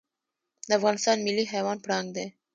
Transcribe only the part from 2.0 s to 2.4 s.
دی